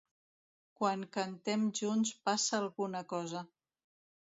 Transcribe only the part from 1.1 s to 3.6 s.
cantem junts passa alguna cosa.